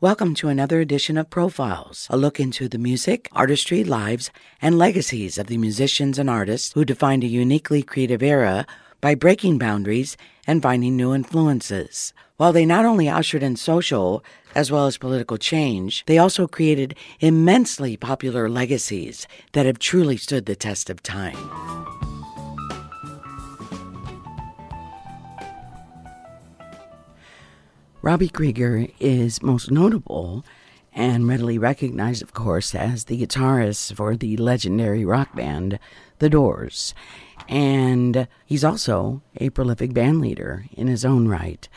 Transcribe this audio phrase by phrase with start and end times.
[0.00, 4.30] Welcome to another edition of Profiles, a look into the music, artistry, lives,
[4.62, 8.64] and legacies of the musicians and artists who defined a uniquely creative era
[9.00, 10.16] by breaking boundaries
[10.46, 12.12] and finding new influences.
[12.36, 14.22] While they not only ushered in social
[14.54, 20.46] as well as political change, they also created immensely popular legacies that have truly stood
[20.46, 21.97] the test of time.
[28.08, 30.42] Robby Krieger is most notable
[30.94, 35.78] and readily recognized, of course, as the guitarist for the legendary rock band
[36.18, 36.94] The Doors.
[37.50, 41.68] And he's also a prolific band leader in his own right.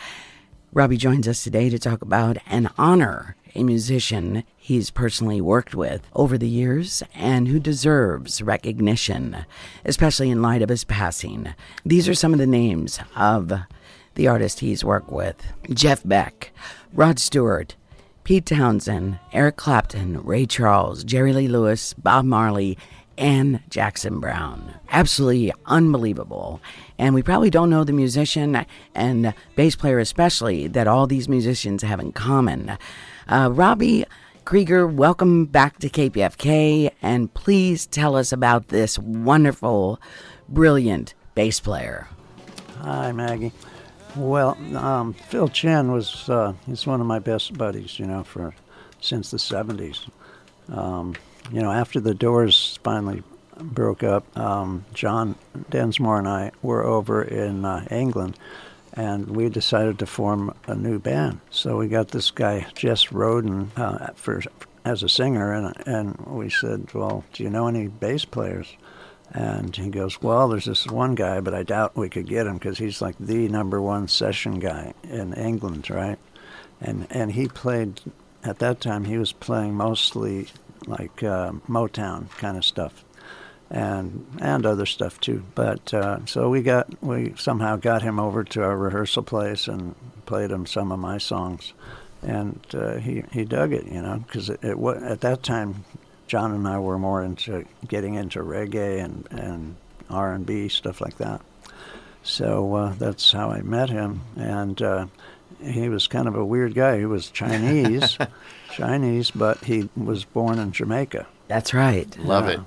[0.72, 6.08] Robby joins us today to talk about and honor a musician he's personally worked with
[6.13, 9.46] over the years and who deserves recognition,
[9.84, 11.54] especially in light of his passing.
[11.86, 13.52] These are some of the names of
[14.16, 15.36] the artist he's worked with
[15.74, 16.52] Jeff Beck,
[16.94, 17.76] Rod Stewart,
[18.24, 22.77] Pete Townshend, Eric Clapton, Ray Charles, Jerry Lee Lewis, Bob Marley,
[23.18, 24.76] and Jackson Browne.
[24.90, 26.62] Absolutely unbelievable.
[26.98, 31.84] And we probably don't know the musician and bass player, especially, that all these musicians
[31.84, 32.78] have in common.
[33.28, 34.05] Uh, Robby
[34.44, 40.02] Krieger, welcome back to KPFK, and please tell us about this wonderful,
[40.50, 42.07] brilliant bass player.
[42.82, 43.52] Hi, Maggie.
[44.15, 48.54] Well, um, Phil Chen was uh, he's one of my best buddies, you know, for
[48.99, 50.09] since the '70s.
[50.70, 51.15] Um,
[51.51, 53.23] you know, after the Doors finally
[53.57, 55.35] broke up, um, John
[55.70, 58.37] Densmore and I were over in uh, England,
[58.93, 61.39] and we decided to form a new band.
[61.49, 64.41] So we got this guy Jess Roden uh, for
[64.84, 68.75] as a singer, and and we said, well, do you know any bass players?
[69.34, 72.56] And he goes, Well, there's this one guy, but I doubt we could get him
[72.56, 76.19] because he's like the number one session guy in England, right?
[76.81, 78.01] And and he played
[78.44, 79.06] at that time.
[79.06, 80.47] He was playing mostly
[80.85, 83.06] like uh, Motown kind of stuff,
[83.69, 85.44] and and other stuff too.
[85.56, 89.95] But uh, so we got we somehow got him over to our rehearsal place and
[90.25, 91.72] played him some of my songs,
[92.22, 95.85] and uh, he he dug it, you know, because it, it at that time
[96.31, 99.75] John and I were more into getting into reggae and, and
[100.09, 101.42] R&B stuff like that.
[102.24, 105.08] So uh, that's how I met him, and uh,
[105.62, 107.00] he was kind of a weird guy.
[107.00, 108.18] He was Chinese,
[108.72, 111.28] Chinese, but he was born in Jamaica.
[111.50, 112.18] That's right.
[112.19, 112.62] Love it.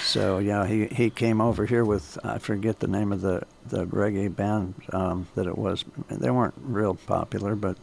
[0.00, 3.84] So yeah, he, he came over here with I forget the name of the the
[3.84, 5.84] reggae band um, that it was.
[6.08, 7.76] They weren't real popular, but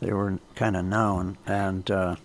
[0.00, 2.16] they were kind of known, and uh,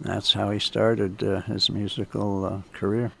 [0.00, 3.12] that's how he started uh, his musical uh, career.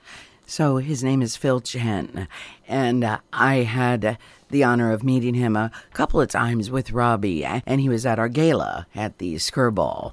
[0.46, 2.28] So his name is Phil Chen,
[2.68, 4.16] and uh, I had
[4.50, 8.18] the honor of meeting him a couple of times with Robby, and he was at
[8.18, 10.12] our gala at the Skirball.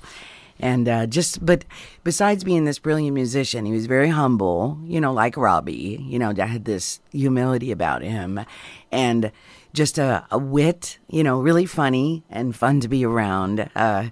[0.59, 1.65] And uh, just, but
[2.03, 6.33] besides being this brilliant musician, he was very humble, you know, like Robby, you know,
[6.33, 8.39] had this humility about him
[8.91, 9.31] and
[9.73, 13.69] just a, a wit, you know, really funny and fun to be around.
[13.75, 14.05] Uh,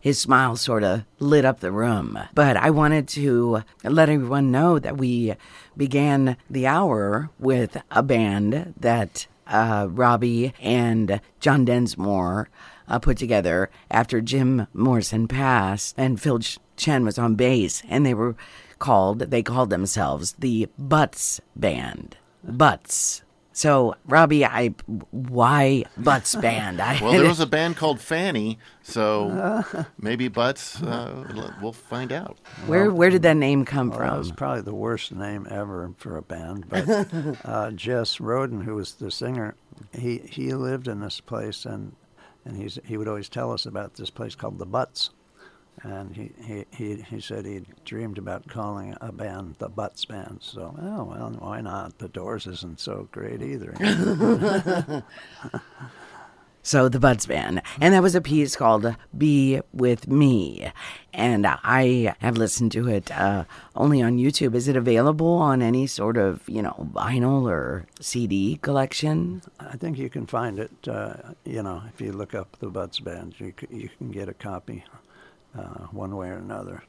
[0.00, 2.18] his smile sort of lit up the room.
[2.34, 5.34] But I wanted to let everyone know that we
[5.76, 12.48] began the hour with a band that uh, Robby and John Densmore
[12.88, 16.40] uh, put together after Jim Morrison passed, and Phil
[16.76, 18.36] Chen was on bass, and they were
[18.78, 22.16] called, they called themselves the Butts Band.
[22.42, 23.22] Butts.
[23.60, 24.68] So, Robby, I
[25.10, 26.80] why Butts band?
[26.80, 30.82] I, well, there was a band called Fanny, so maybe Butts.
[30.82, 32.38] Uh, we'll find out.
[32.64, 34.08] Where where did that name come well, from?
[34.08, 36.70] That was probably the worst name ever for a band.
[36.70, 36.88] But
[37.44, 39.56] uh, Jess Roden, who was the singer,
[39.92, 41.94] he he lived in this place, and
[42.46, 45.10] and he's he would always tell us about this place called the Butts
[45.82, 50.38] and he, he, he, he said he dreamed about calling a band the Butts Band.
[50.40, 51.98] So, oh, well, why not?
[51.98, 53.74] The Doors isn't so great either.
[56.62, 57.62] so, the Butts Band.
[57.80, 60.70] And that was a piece called Be With Me.
[61.14, 63.44] And I have listened to it uh,
[63.74, 64.54] only on YouTube.
[64.54, 69.40] Is it available on any sort of, you know, vinyl or CD collection?
[69.58, 73.00] I think you can find it, uh, you know, if you look up the Butts
[73.00, 74.84] Band, you, you can get a copy
[75.56, 76.82] uh, one way or another.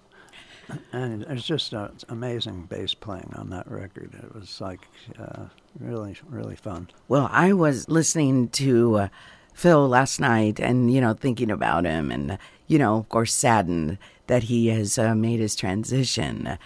[0.93, 4.13] And it's just uh, amazing bass playing on that record.
[4.13, 4.87] It was like
[5.19, 5.45] uh,
[5.79, 6.89] really, really fun.
[7.09, 9.07] Well, I was listening to uh,
[9.53, 12.37] Phil last night and, you know, thinking about him and,
[12.67, 13.97] you know, of course, saddened
[14.27, 16.57] that he has uh, made his transition.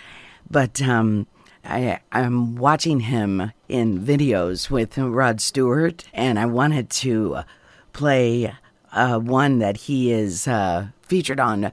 [0.51, 1.25] But um,
[1.63, 7.39] I, I'm watching him in videos with Rod Stewart, and I wanted to
[7.91, 8.53] play
[8.95, 11.71] uh, one that he is uh, featured on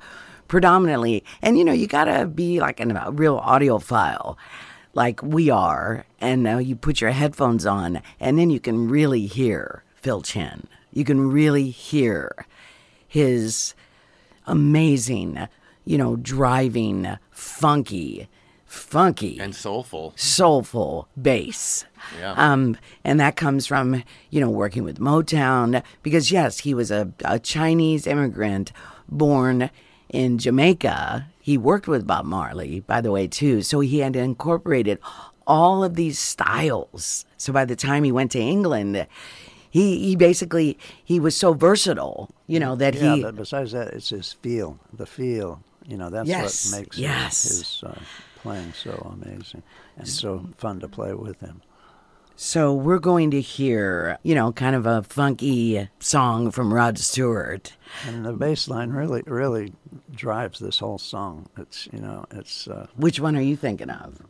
[0.49, 1.25] predominantly.
[1.41, 4.37] And you know, you gotta be like an, a real audiophile,
[4.93, 6.05] like we are.
[6.21, 10.67] And uh, you put your headphones on, and then you can really hear Phil Chen.
[10.93, 12.47] You can really hear
[13.09, 13.75] his
[14.47, 15.49] amazing,
[15.85, 18.29] you know, driving, funky,
[18.73, 20.15] funky And soulful.
[20.17, 21.85] soulful bass.
[22.19, 22.33] Yeah.
[22.37, 27.13] Um, and that comes from, you know, working with Motown because, yes, he was a,
[27.25, 28.73] a Chinese immigrant
[29.09, 29.71] born
[30.09, 31.27] in Jamaica.
[31.41, 33.63] He worked with Bob Marley, by the way, too.
[33.63, 34.99] So he had incorporated
[35.47, 37.25] all of these styles.
[37.37, 39.07] So by the time he went to England,
[39.71, 43.89] he, he basically he was so versatile, you know, that Yeah, he but besides that,
[43.89, 44.79] it's his feel.
[44.93, 47.43] The feel, you know, that's Yes, what makes yes.
[47.43, 48.01] his, his uh,
[48.43, 49.63] playing so amazing
[49.97, 51.63] and so fun to play with him.
[52.35, 57.75] So we're going to hear, you know, kind of a funky song from Rod Stewart.
[58.07, 59.75] And the bass line really, really
[60.15, 61.49] drives this whole song.
[61.57, 64.21] It's, you know, it's, uh, Which one are you thinking of?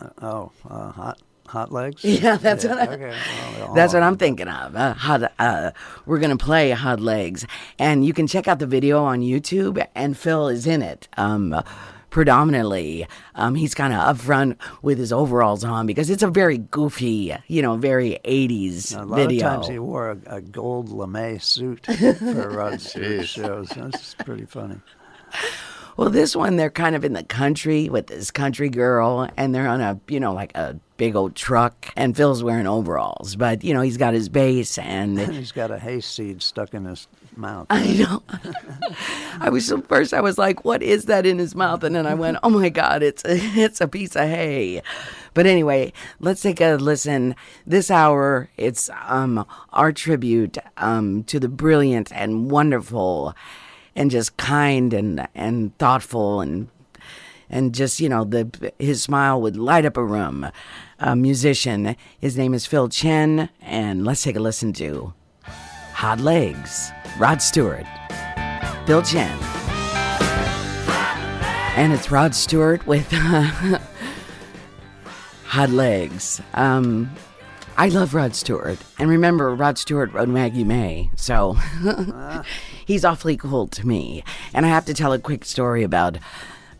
[0.00, 2.04] uh, oh, uh, hot, hot legs.
[2.04, 3.16] Yeah, that's what I, okay.
[3.58, 4.74] well, that's what I'm thinking of.
[4.76, 5.72] Uh, hot, uh,
[6.06, 7.44] we're going to play Hot Legs.
[7.78, 11.08] And you can check out the video on YouTube, and Phil is in it.
[11.16, 11.60] Um,
[12.18, 13.06] predominantly,
[13.36, 17.62] um, he's kind of upfront with his overalls on because it's a very goofy, you
[17.62, 19.46] know, very 80s A lot video.
[19.46, 23.68] of times he wore a, a gold lame suit for Rod Stewart shows.
[23.68, 24.80] That's pretty funny.
[25.96, 29.68] Well, this one, they're kind of in the country with this country girl, and they're
[29.68, 33.36] on a, you know, like a big old truck, and Phil's wearing overalls.
[33.36, 37.08] But, you know, he's got his bass, and he's got a hayseed stuck in his
[37.34, 37.66] mouth.
[37.70, 38.22] I know.
[39.40, 41.82] I was so first I was like, what is that in his mouth?
[41.82, 44.82] And then I went, oh my God, it's it's a piece of hay.
[45.32, 47.36] But anyway, let's take a listen.
[47.66, 53.34] This hour, it's um our tribute um to the brilliant and wonderful
[53.94, 56.68] and just kind and and thoughtful and
[57.50, 60.50] and just you know the his smile would light up a room.
[61.00, 61.94] A musician.
[62.18, 65.14] His name is Phil Chen, and let's take a listen to
[65.94, 67.86] Hot Legs, Rod Stewart,
[68.86, 69.38] Phil Chen.
[71.76, 73.08] And it's Rod Stewart with
[75.44, 76.42] Hot Legs.
[76.54, 77.10] Um,
[77.76, 78.78] I love Rod Stewart.
[78.98, 81.56] And remember, Rod Stewart wrote Maggie May, so
[82.86, 84.24] he's awfully cool to me.
[84.52, 86.18] And I have to tell a quick story about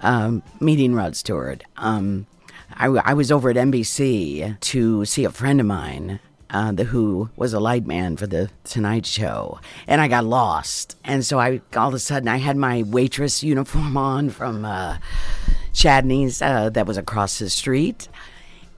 [0.00, 1.64] um, meeting Rod Stewart.
[1.76, 2.26] Um,
[2.74, 7.30] I, I was over at NBC to see a friend of mine uh, the Who
[7.36, 10.96] was a light man for the Tonight Show, and I got lost.
[11.04, 14.98] And so I all of a sudden I had my waitress uniform on from uh,
[15.72, 18.08] Chadney's uh, that was across the street,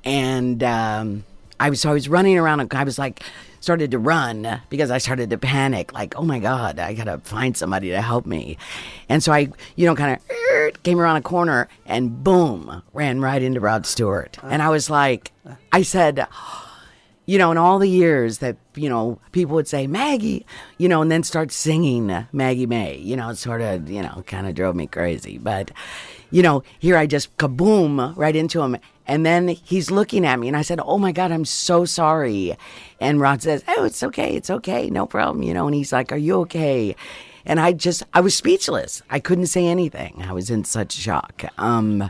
[0.05, 1.25] and um,
[1.59, 2.75] I was so I was running around.
[2.75, 3.23] I was like
[3.61, 5.93] started to run because I started to panic.
[5.93, 8.59] Like, oh my god, I gotta find somebody to help me.
[9.09, 13.43] And so I, you know, kind of came around a corner and boom, ran right
[13.43, 14.39] into Rod Stewart.
[14.43, 14.49] Uh.
[14.49, 15.33] And I was like,
[15.73, 16.27] I said
[17.31, 20.45] you know, in all the years that, you know, people would say, Maggie,
[20.79, 24.25] you know, and then start singing Maggie May, you know, it sort of, you know,
[24.27, 25.39] kind of drove me crazy.
[25.39, 25.71] But,
[26.33, 28.79] you know, here I just kaboom right into him.
[29.11, 32.57] And then he's looking at me and I said, Oh my God, I'm so sorry.
[33.01, 34.37] And Rod says, Oh, it's okay.
[34.37, 34.89] It's okay.
[34.89, 35.43] No problem.
[35.43, 36.95] You know, and he's like, Are you okay?
[37.45, 39.03] And I just, I was speechless.
[39.11, 40.23] I couldn't say anything.
[40.23, 41.43] I was in such shock.
[41.59, 42.09] Um,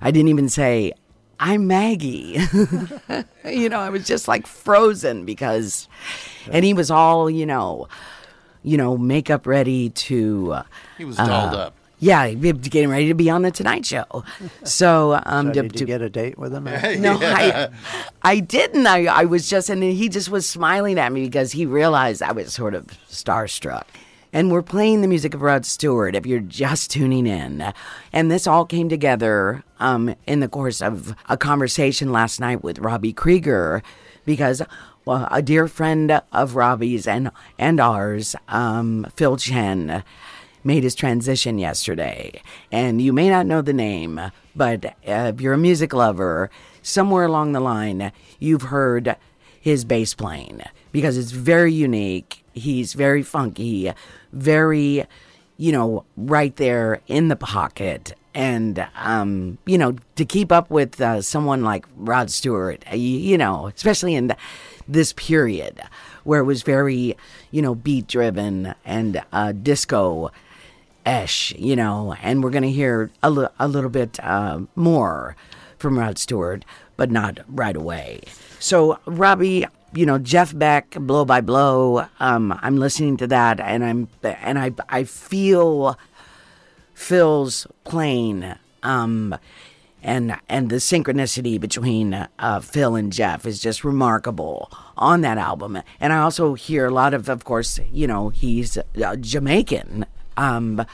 [0.00, 0.92] I didn't even say,
[1.38, 2.38] I'm Maggie.
[3.44, 5.86] you know, I was just like frozen because,
[6.50, 7.86] and he was all, you know,
[8.64, 10.62] you know, makeup ready to, uh,
[10.96, 11.77] He was dolled up.
[12.00, 14.24] Yeah, getting ready to be on the Tonight Show.
[14.64, 16.64] So, um, So to, did to- you get a date with him?
[17.00, 17.68] no, I,
[18.22, 18.86] I didn't.
[18.86, 22.32] I, I was just, and he just was smiling at me because he realized I
[22.32, 23.84] was sort of starstruck.
[24.30, 27.72] And we're playing the music of Rod Stewart if you're just tuning in.
[28.12, 32.78] And this all came together um, in the course of a conversation last night with
[32.78, 33.82] Robby Krieger
[34.26, 34.60] because
[35.06, 40.04] well, a dear friend of Robby's and, and ours, um, Phil Chen,
[40.64, 42.42] made his transition yesterday.
[42.70, 44.20] And you may not know the name,
[44.54, 46.50] but uh, if you're a music lover,
[46.82, 49.16] somewhere along the line, you've heard
[49.60, 50.62] his bass playing
[50.92, 52.44] because it's very unique.
[52.52, 53.92] He's very funky,
[54.32, 55.04] very,
[55.56, 58.14] you know, right there in the pocket.
[58.34, 63.18] And, um, you know, to keep up with uh, someone like Rod Stewart, uh, you,
[63.18, 64.36] you know, especially in the,
[64.86, 65.80] this period
[66.24, 67.16] where it was very,
[67.50, 70.30] you know, beat driven and uh, disco
[71.08, 75.36] esh, you know, and we're going to hear a, a little bit uh, more
[75.78, 76.64] from Rod Stewart,
[76.98, 78.20] but not right away.
[78.58, 83.82] So, Robby, you know, Jeff Beck, Blow by Blow, um, I'm listening to that and
[83.84, 85.98] I'm, and I, I feel
[86.92, 88.54] Phil's playing.
[88.82, 89.34] Um,
[90.00, 95.82] and and the synchronicity between uh, Phil and Jeff is just remarkable on that album.
[95.98, 100.06] And I also hear a lot of, of course, you know, he's uh, Jamaican.
[100.38, 100.86] Um,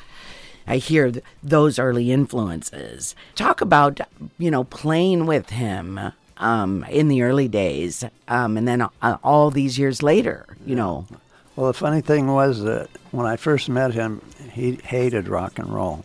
[0.67, 3.15] I hear th- those early influences.
[3.35, 4.01] Talk about,
[4.39, 6.01] you know, playing with him
[6.39, 11.07] um, in the early days, um, and then uh, all these years later, you know.
[11.55, 15.73] Well, the funny thing was that when I first met him, he hated rock and
[15.73, 16.05] roll.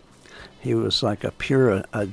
[0.60, 2.10] He was like a pure, a,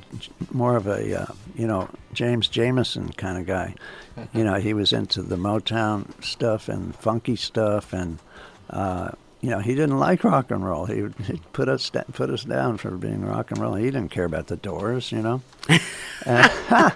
[0.51, 3.75] more of a, uh, you know, James Jamerson kind of guy.
[4.33, 8.19] You know, he was into the Motown stuff and funky stuff, and
[8.69, 10.85] uh, you know, he didn't like rock and roll.
[10.85, 11.15] He would
[11.53, 13.75] put us put us down for being rock and roll.
[13.75, 15.41] He didn't care about the Doors, you know.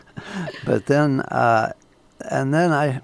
[0.66, 1.74] but then, uh,
[2.30, 3.02] and then I,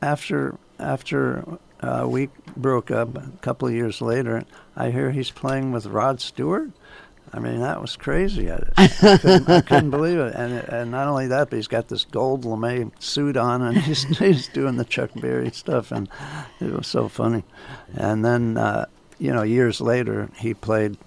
[0.00, 1.44] after after
[1.80, 4.44] uh, we broke up a couple of years later,
[4.76, 6.70] I hear he's playing with Rod Stewart.
[7.34, 8.50] I mean, that was crazy.
[8.50, 10.34] I, I, couldn't, I couldn't, believe it.
[10.34, 14.02] And and not only that, but he's got this gold lame suit on, and he's
[14.18, 16.08] he's doing the Chuck Berry stuff, and
[16.60, 17.44] it was so funny.
[17.94, 18.86] And then, uh,
[19.18, 20.98] you know, years later, he played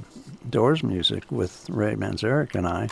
[0.50, 2.90] Doors music with Ray Manzarek and I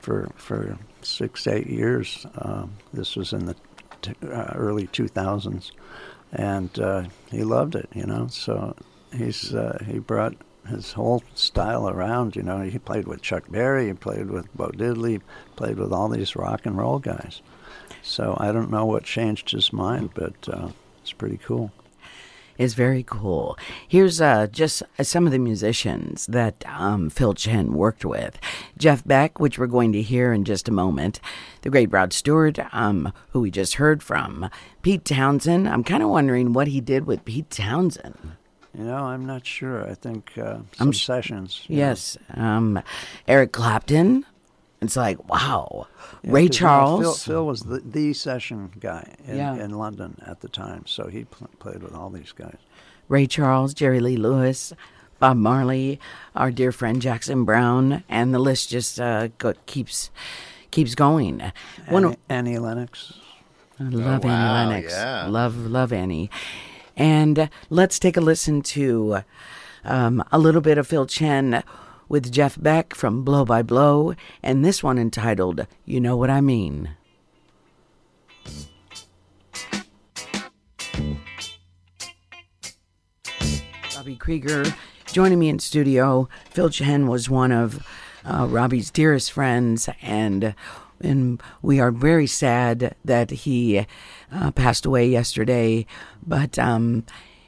[0.00, 2.26] for for six eight years.
[2.38, 3.56] Um, this was in the
[4.00, 5.70] t- uh, early 2000s,
[6.32, 7.88] and uh, he loved it.
[7.94, 8.74] You know, so
[9.14, 10.34] he's uh, he brought
[10.70, 12.36] his whole style around.
[12.36, 15.20] You know, he played with Chuck Berry, he played with Bo Diddley,
[15.56, 17.42] played with all these rock and roll guys.
[18.02, 20.70] So I don't know what changed his mind, but uh,
[21.02, 21.70] it's pretty cool.
[22.60, 23.56] It's very cool.
[23.88, 28.38] Here's uh, just some of the musicians that um, Phil Chen worked with.
[28.76, 31.20] Jeff Beck, which we're going to hear in just a moment.
[31.62, 34.50] The great Rod Stewart, um, who we just heard from.
[34.82, 35.66] Pete Townshend.
[35.70, 38.36] I'm kind of wondering what he did with Pete Townshend.
[38.76, 39.88] You know, I'm not sure.
[39.88, 41.64] I think uh, some sh- sessions.
[41.68, 42.16] Yes.
[42.34, 42.80] Um,
[43.26, 44.24] Eric Clapton.
[44.80, 45.88] It's like, wow.
[46.22, 47.00] Yeah, Ray Charles.
[47.00, 49.54] You know, Phil, Phil, was the, the session guy in, yeah.
[49.54, 52.56] in London at the time, so he pl- played with all these guys.
[53.08, 54.72] Ray Charles, Jerry Lee Lewis,
[55.18, 56.00] Bob Marley,
[56.34, 60.10] our dear friend Jackson Browne, and the list just uh, go, keeps
[60.70, 61.40] keeps going.
[61.40, 61.52] Annie,
[61.90, 63.14] One, Annie Lennox.
[63.78, 64.92] I love oh, wow, Annie Lennox.
[64.94, 65.26] Yeah.
[65.26, 66.30] Love, love Annie.
[66.96, 69.22] And let's take a listen to
[69.84, 71.62] um, a little bit of Phil Chen
[72.08, 76.40] with Jeff Beck from Blow by Blow, and this one entitled You Know What I
[76.40, 76.90] Mean.
[83.96, 84.64] Robby Krieger
[85.12, 86.28] joining me in studio.
[86.50, 87.86] Phil Chen was one of
[88.24, 90.54] uh, Robby's dearest friends, and
[91.00, 93.86] and we are very sad that he
[94.32, 95.86] uh, passed away yesterday.
[96.26, 97.04] But um,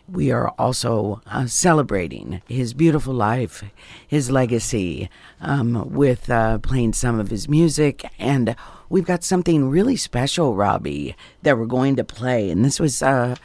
[0.09, 3.65] we are also uh, celebrating his beautiful life,
[4.07, 5.09] his legacy,
[5.41, 8.05] um, with uh, playing some of his music.
[8.19, 8.57] And
[8.89, 12.51] we've got something really special, Robby, that we're going to play.
[12.51, 13.37] And this was uh,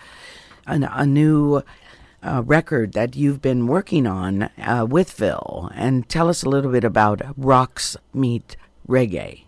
[0.65, 1.63] a, a new.
[2.23, 6.71] Uh, record that you've been working on uh, with Phil, and tell us a little
[6.71, 8.57] bit about Rocks Meet
[8.89, 9.46] Reggae.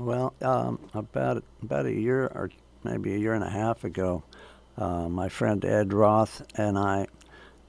[0.00, 2.48] Well, um, about about a year or
[2.84, 4.22] maybe a year and a half ago,
[4.78, 7.06] uh, my friend Ed Roth and I,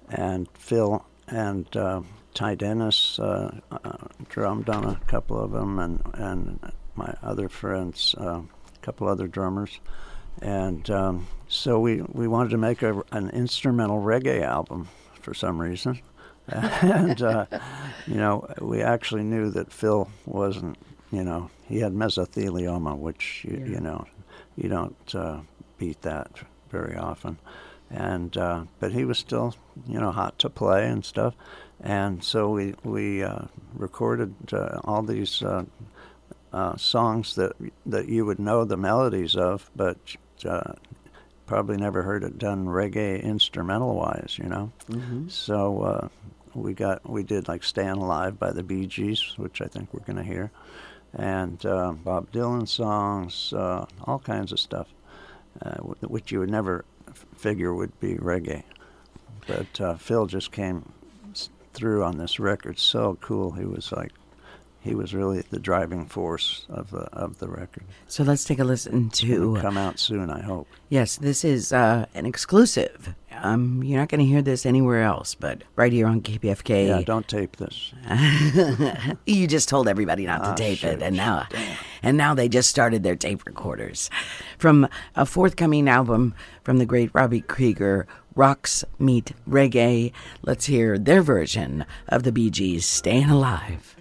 [0.07, 6.01] and Phil and uh, Ty Dennis uh, uh drummed on a couple of them, and
[6.13, 9.81] and my other friends, uh, a couple other drummers,
[10.41, 14.88] and um, so we we wanted to make a, an instrumental reggae album
[15.19, 16.00] for some reason.
[16.47, 17.45] and uh,
[18.07, 20.77] you know, we actually knew that Phil wasn't
[21.11, 23.65] you know, he had mesothelioma, which you, yeah.
[23.65, 24.05] you know,
[24.55, 25.39] you don't uh,
[25.77, 26.31] beat that
[26.69, 27.37] very often.
[27.89, 29.53] And uh, but he was still,
[29.87, 31.35] you know, hot to play and stuff.
[31.81, 35.65] And so we we uh, recorded uh, all these uh,
[36.53, 37.53] uh, songs that
[37.85, 39.97] that you would know the melodies of, but
[41.45, 44.71] probably never heard it done reggae instrumental wise, you know.
[44.89, 45.27] Mm-hmm.
[45.27, 46.09] So
[46.53, 50.05] we got we did like "Staying Alive" by the Bee Gees, which I think we're
[50.05, 50.49] going to hear
[51.13, 54.87] and uh, Bob Dylan songs, uh, all kinds of stuff,
[55.61, 56.85] uh, which you would never
[57.35, 58.63] figure would be reggae.
[59.47, 60.91] But uh, Phil just came
[61.73, 63.51] through on this record so cool.
[63.51, 64.11] He was like,
[64.81, 67.83] he was really the driving force of the of the record.
[68.07, 70.29] So let's take a listen to come out soon.
[70.29, 70.67] I hope.
[70.89, 75.33] Yes, this is uh, an exclusive um, you're not going to hear this anywhere else,
[75.33, 76.88] but right here on KPFK.
[76.88, 77.91] Yeah, don't tape this.
[79.25, 81.77] you just told everybody not to ah, tape shit, it, and now, damn.
[82.03, 84.10] and now they just started their tape recorders.
[84.60, 91.24] From a forthcoming album from the great Robby Krieger, Rocks Meet Reggae, let's hear their
[91.24, 93.95] version of the Bee Gees' Staying Alive.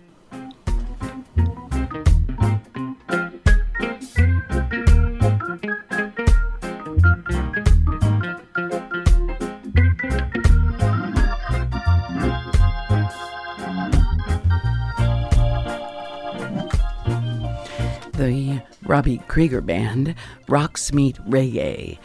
[19.00, 20.14] Robby Krieger Band,
[20.46, 21.96] Rocks Meet Reggae.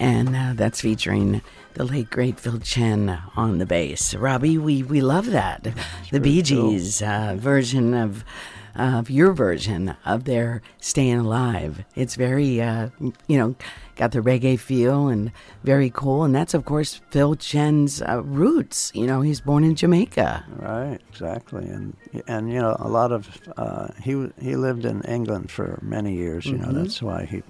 [0.00, 1.42] And uh, that's featuring
[1.74, 4.16] the late great Phil Chen on the bass.
[4.16, 5.68] Robby, we, we love that.
[6.10, 8.24] the Bee Gees uh, version of
[8.74, 11.84] of your version of their Staying Alive.
[11.94, 12.88] It's very, uh,
[13.28, 13.54] you know,
[14.00, 15.30] got the reggae feel and
[15.62, 16.24] very cool.
[16.24, 18.90] And that's, of course, Phil Chen's uh, roots.
[18.94, 20.44] You know, he's born in Jamaica.
[20.56, 21.64] Right, exactly.
[21.66, 21.94] And,
[22.26, 23.28] and you know, a lot of,
[23.58, 26.46] uh, he, he lived in England for many years.
[26.46, 26.72] You Mm-hmm.
[26.72, 27.42] know, that's why he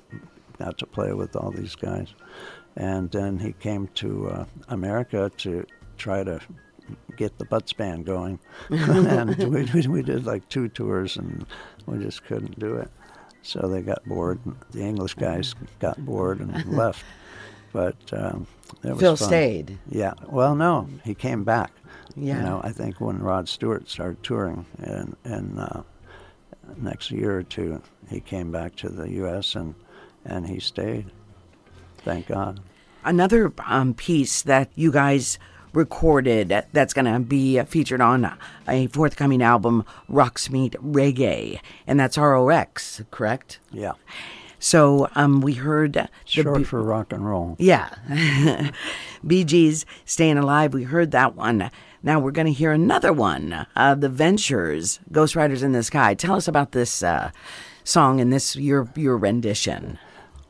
[0.58, 2.08] got to play with all these guys.
[2.76, 5.64] And then he came to uh, America to
[5.98, 6.40] try to
[7.16, 8.40] get the Butts Band going.
[8.70, 11.46] and we, we, we did like two tours and
[11.86, 12.90] we just couldn't do it.
[13.42, 14.38] So they got bored.
[14.72, 17.04] The English guys got bored and left.
[17.72, 18.46] But um,
[18.82, 19.28] it was Phil fun.
[19.28, 19.78] stayed.
[19.88, 20.14] Yeah.
[20.28, 21.72] Well, no, he came back.
[22.16, 22.38] Yeah.
[22.38, 25.82] You know, I think when Rod Stewart started touring, and and uh,
[26.76, 29.54] next year or two, he came back to the U.S.
[29.54, 29.74] and
[30.24, 31.06] and he stayed.
[31.98, 32.60] Thank God.
[33.04, 35.38] another um, piece that you guys
[35.72, 38.36] recorded that's going to be featured on
[38.68, 43.58] a forthcoming album, Rocks Meet Reggae, and that's ROX, correct?
[43.72, 43.92] Yeah.
[44.58, 47.56] So um, we heard the Short B- for rock and roll.
[47.58, 47.90] yeah,
[49.26, 51.70] Bee Gees "Staying Alive." We heard that one.
[52.02, 56.12] Now we're going to hear another one, uh, "The Ventures," "Ghost Riders in the Sky."
[56.12, 57.30] Tell us about this uh,
[57.84, 59.98] song and this your your rendition.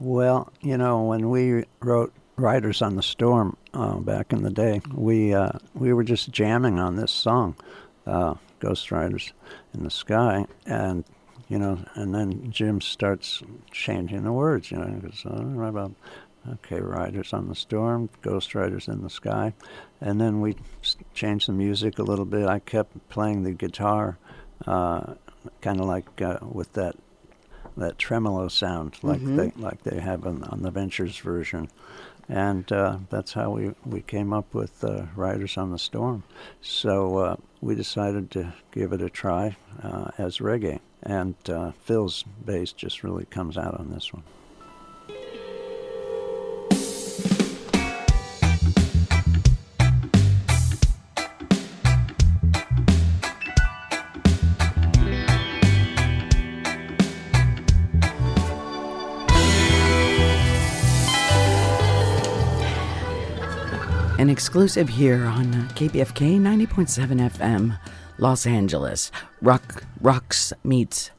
[0.00, 4.80] Well, you know, when we wrote "Riders on the Storm" uh, back in the day,
[4.94, 7.54] we uh, we were just jamming on this song,
[8.06, 9.32] uh, "Ghost Riders
[9.74, 11.04] in the Sky," and
[11.48, 13.42] you know, and then Jim starts
[13.72, 14.70] changing the words.
[14.70, 15.92] You know, he goes, oh, right about
[16.48, 19.52] okay, "Riders on the Storm," "Ghost Riders in the Sky,"
[20.00, 20.56] and then we
[21.12, 22.48] changed the music a little bit.
[22.48, 24.16] I kept playing the guitar,
[24.66, 25.14] uh,
[25.60, 26.96] kind of like uh, with that
[27.76, 31.68] that tremolo sound like they like they have on, on the Ventures version,
[32.30, 36.22] and uh, that's how we, we came up with uh, Riders on the Storm.
[36.62, 42.22] So uh, we decided to give it a try uh, as reggae, and uh, Phil's
[42.22, 44.22] bass just really comes out on this one.
[64.30, 67.80] Exclusive here on KPFK 90.7 FM,
[68.16, 69.10] Los Angeles.
[69.42, 71.10] Rock Rocks meets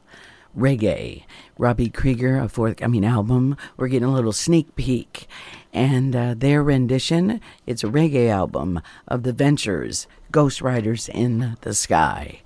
[0.56, 1.24] reggae.
[1.58, 3.58] Robby Krieger, a forthcoming album.
[3.76, 5.28] We're getting a little sneak peek.
[5.74, 11.74] And uh, their rendition, it's a reggae album of the Ventures, Ghost Riders in the
[11.74, 12.40] Sky.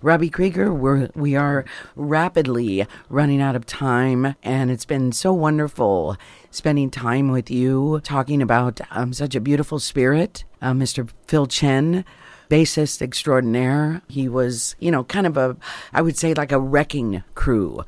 [0.00, 1.64] Robby Krieger, we're, we are
[1.96, 6.16] rapidly running out of time, and it's been so wonderful
[6.52, 10.44] spending time with you, talking about um, such a beautiful spirit.
[10.62, 11.10] Uh, Mr.
[11.26, 12.04] Phil Chen,
[12.48, 14.02] bassist extraordinaire.
[14.06, 15.56] He was, you know, kind of a,
[15.92, 17.84] I would say, like a wrecking crew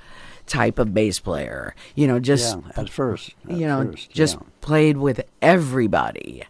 [0.47, 1.77] type of bass player.
[1.95, 3.35] You know, just yeah, at first.
[3.49, 4.47] At you know, first, just yeah.
[4.63, 6.43] played with everybody.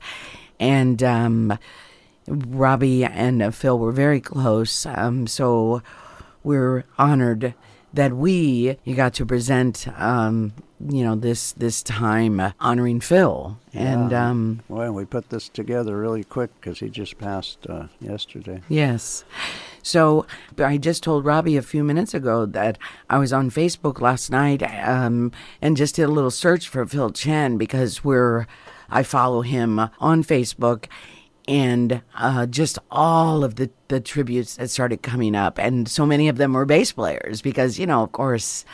[0.59, 1.59] And um,
[2.31, 4.87] Robby and Phil were very close.
[4.87, 5.83] Um, so
[6.45, 7.55] we're honored
[7.93, 10.53] that we you got to present um,
[10.89, 14.31] you know this this time uh, honoring Phil and Yeah.
[14.31, 18.63] um, Well, we put this together really quick because he just passed uh, yesterday.
[18.69, 19.25] Yes.
[19.83, 20.25] So
[20.59, 24.63] I just told Robby a few minutes ago that I was on Facebook last night
[24.63, 28.47] um, and just did a little search for Phil Chen because we're
[28.89, 30.87] I follow him on Facebook
[31.49, 36.29] and uh, just all of the, the tributes that started coming up and so many
[36.29, 38.65] of them were bass players because you know of course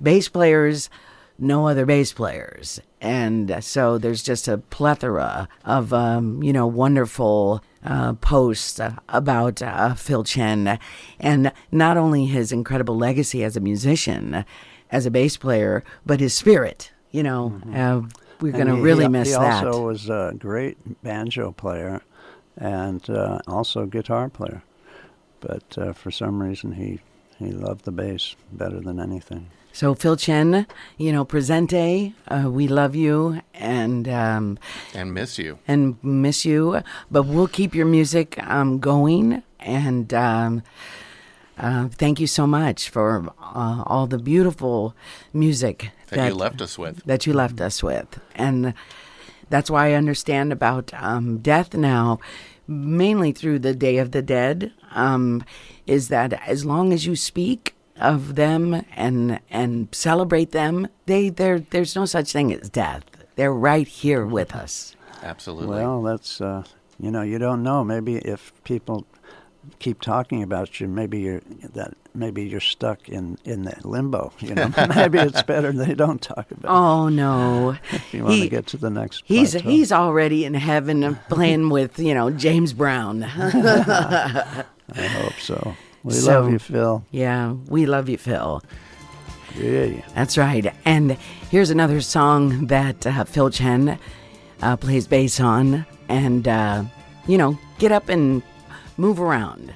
[0.00, 0.90] bass players
[1.38, 2.80] no other bass players.
[3.00, 9.94] And so there's just a plethora of, um, you know, wonderful uh, posts about uh,
[9.94, 10.78] Phil Chen
[11.18, 14.44] and not only his incredible legacy as a musician,
[14.90, 16.92] as a bass player, but his spirit.
[17.10, 18.02] You know, uh,
[18.40, 19.60] we're going to really he, miss he that.
[19.60, 22.02] He also was a great banjo player
[22.56, 24.62] and uh, also guitar player.
[25.40, 27.00] But uh, for some reason, he
[27.38, 29.50] he loved the bass better than anything.
[29.72, 30.66] So Phil Chen,
[30.98, 34.56] you know, presente, uh, we love you and um,
[34.94, 35.58] And miss you.
[35.66, 39.42] and miss you, but we'll keep your music um, going.
[39.58, 40.62] And um,
[41.58, 44.94] uh, thank you so much for uh, all the beautiful
[45.32, 47.02] music That, you left us with.
[47.04, 48.20] that you left us with.
[48.36, 48.74] And
[49.50, 52.18] that's why I understand about um, death now,
[52.66, 55.44] mainly through the Day of the Dead, um,
[55.86, 61.60] is that as long as you speak of them and and celebrate them, they there
[61.60, 63.04] there's no such thing as death.
[63.36, 64.96] They're right here with us.
[65.22, 65.76] Absolutely.
[65.76, 66.64] Well, that's uh,
[66.98, 67.84] you know you don't know.
[67.84, 69.06] Maybe if people
[69.78, 71.40] keep talking about you, maybe you're
[71.74, 74.32] that maybe you're stuck in in that limbo.
[74.40, 76.70] You know, maybe it's better they don't talk about.
[76.70, 79.22] Oh no, if you want he- to get to the next.
[79.26, 79.68] he's plateau.
[79.68, 83.22] he's already in heaven playing with you know James Brown.
[83.24, 84.64] I
[84.96, 85.74] hope so.
[86.02, 87.04] We So- love you, Phil.
[87.10, 88.62] yeah, we love you, Phil.
[89.56, 90.02] Yeah.
[90.14, 90.74] That's right.
[90.84, 91.12] And
[91.50, 93.98] here's another song that uh, Phil Chen
[94.60, 95.86] uh, plays bass on.
[96.08, 96.84] And, uh,
[97.28, 98.42] you know, get up and
[98.96, 99.74] move around.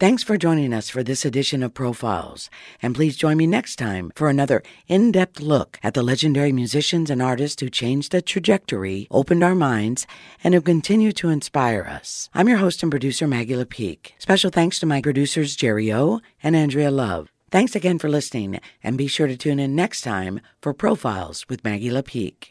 [0.00, 2.50] Thanks for joining us for this edition of Profiles.
[2.82, 7.10] And please join me next time for another in depth look at the legendary musicians
[7.10, 10.06] and artists who changed the trajectory, opened our minds,
[10.42, 12.28] and have continued to inspire us.
[12.34, 14.12] I'm your host and producer, Maggie LePique.
[14.18, 17.30] Special thanks to my producers, Jerry O and Andrea Love.
[17.50, 21.64] Thanks again for listening, and be sure to tune in next time for Profiles with
[21.64, 22.50] Maggie LePique.